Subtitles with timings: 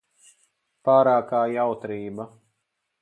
[0.89, 2.27] Pārākā jautrība.